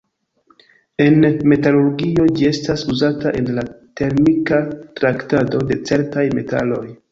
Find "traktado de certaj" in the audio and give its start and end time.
5.03-6.29